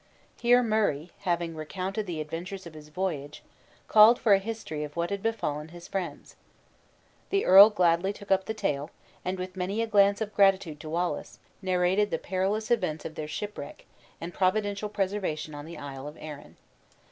[0.39, 3.43] Here Murray (having recounted the adventures of his voyage)
[3.87, 6.35] called for a history of what had befallen his friends.
[7.29, 8.89] The earl gladly took up the tale,
[9.23, 13.27] and, with many a glance of gratitude to Wallace, narrated the perilous events of their
[13.27, 13.85] shipwreck,
[14.19, 16.57] and providential preservation on the Isle of Arran.